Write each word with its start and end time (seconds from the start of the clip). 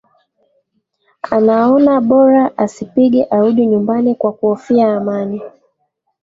anaona 1.35 1.93
bora 2.09 2.43
asipige 2.63 3.23
arudi 3.23 3.65
nyumbani 3.65 4.15
kwa 4.15 4.33
kuhofia 4.33 4.95
amani 4.97 5.41